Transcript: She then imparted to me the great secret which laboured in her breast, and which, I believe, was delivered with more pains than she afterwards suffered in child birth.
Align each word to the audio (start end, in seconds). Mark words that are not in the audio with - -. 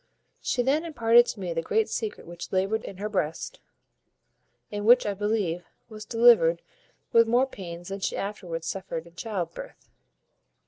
She 0.41 0.63
then 0.63 0.83
imparted 0.83 1.27
to 1.27 1.39
me 1.39 1.53
the 1.53 1.61
great 1.61 1.87
secret 1.87 2.25
which 2.25 2.51
laboured 2.51 2.83
in 2.85 2.97
her 2.97 3.07
breast, 3.07 3.59
and 4.71 4.83
which, 4.83 5.05
I 5.05 5.13
believe, 5.13 5.63
was 5.89 6.05
delivered 6.05 6.63
with 7.11 7.27
more 7.27 7.45
pains 7.45 7.89
than 7.89 7.99
she 7.99 8.17
afterwards 8.17 8.65
suffered 8.65 9.05
in 9.05 9.13
child 9.13 9.53
birth. 9.53 9.91